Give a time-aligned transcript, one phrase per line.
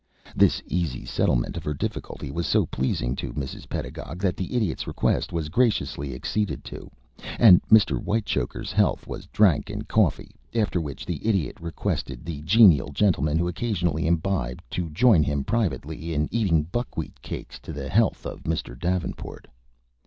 [0.35, 3.69] This easy settlement of her difficulty was so pleasing to Mrs.
[3.69, 6.89] Pedagog that the Idiot's request was graciously acceded to,
[7.37, 8.01] and Mr.
[8.01, 13.47] Whitechoker's health was drank in coffee, after which the Idiot requested the genial gentleman who
[13.47, 18.75] occasionally imbibed to join him privately in eating buckwheat cakes to the health of Mr.
[18.79, 19.47] Davenport.